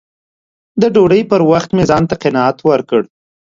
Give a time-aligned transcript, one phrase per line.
[0.81, 3.01] د ډوډۍ پر وخت مې ځان ته قناعت ورکړ